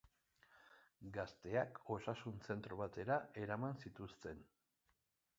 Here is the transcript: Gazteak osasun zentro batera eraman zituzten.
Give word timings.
Gazteak 1.17 1.75
osasun 1.95 2.41
zentro 2.47 2.79
batera 2.79 3.17
eraman 3.43 3.77
zituzten. 3.85 4.41